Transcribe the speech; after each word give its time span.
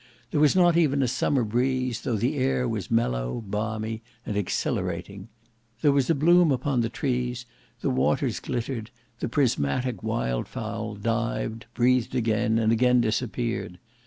There 0.31 0.39
was 0.41 0.55
not 0.55 0.75
even 0.75 1.03
a 1.03 1.07
summer 1.07 1.43
breeze, 1.43 2.01
though 2.01 2.15
the 2.15 2.35
air 2.37 2.67
was 2.67 2.89
mellow, 2.89 3.43
balmy, 3.45 4.01
and 4.25 4.35
exhilarating. 4.35 5.27
There 5.83 5.91
was 5.91 6.09
a 6.09 6.15
bloom 6.15 6.51
upon 6.51 6.81
the 6.81 6.89
trees, 6.89 7.45
the 7.81 7.91
waters 7.91 8.39
glittered, 8.39 8.89
the 9.19 9.29
prismatic 9.29 10.01
wild 10.01 10.47
fowl 10.47 10.95
dived, 10.95 11.67
breathed 11.75 12.15
again, 12.15 12.57
and 12.57 12.71
again 12.71 12.99
disappeared. 12.99 13.77